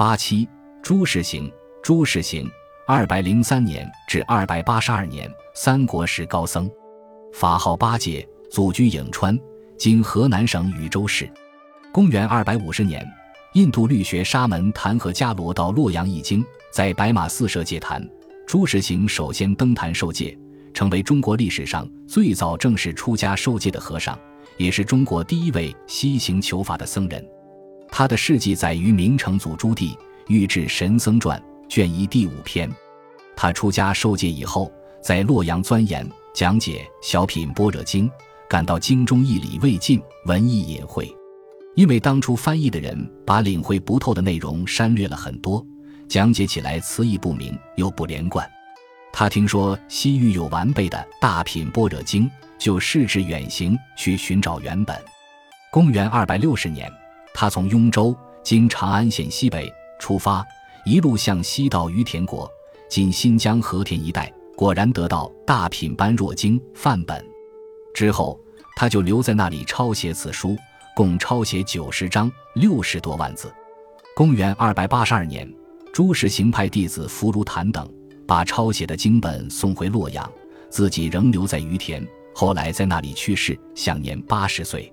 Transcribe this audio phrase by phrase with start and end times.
[0.00, 0.48] 八七
[0.82, 1.52] 朱士行，
[1.82, 2.50] 朱士行，
[2.86, 6.70] 二百零三年至二百八十二年，三国时高僧，
[7.34, 9.38] 法号八戒，祖居颍川
[9.78, 11.30] （今河南省禹州市）。
[11.92, 13.06] 公元二百五十年，
[13.52, 16.42] 印度律学沙门弹劾伽罗到洛阳译经，
[16.72, 18.02] 在白马寺设戒坛。
[18.46, 20.34] 朱士行首先登坛受戒，
[20.72, 24.18] 成为中国历史上最早正式出家受戒的和尚，
[24.56, 27.22] 也是中国第一位西行求法的僧人。
[28.00, 29.94] 他的事迹载于明成祖朱棣
[30.28, 31.38] 《御制神僧传》
[31.68, 32.66] 卷一第五篇。
[33.36, 38.08] 他出家受戒以后，在洛阳钻研讲解《小品般若经》，
[38.48, 41.14] 感到经中义理未尽，文意隐晦。
[41.74, 45.62] 因为当初翻译的人把领会不透的内容删略了很多，
[46.08, 48.50] 讲解起来词义不明又不连贯。
[49.12, 54.96] 他听说西域有完备的大品般若经，就试之远行去寻找原本。
[55.70, 56.90] 公元二百六十年，
[57.40, 60.46] 他从雍州经长安县西北出发，
[60.84, 62.46] 一路向西到于田国
[62.86, 67.24] （今新疆和田一带），果然得到大品般若经范本。
[67.94, 68.38] 之后，
[68.76, 70.54] 他就留在那里抄写此书。
[70.94, 73.50] 共抄写九十章，六十多万字。
[74.14, 75.50] 公元二百八十二年，
[75.94, 77.90] 朱氏行派弟子福如坦等
[78.26, 80.30] 把抄写的经本送回洛阳，
[80.68, 82.06] 自己仍留在于田。
[82.34, 84.92] 后来在那里去世，享年八十岁。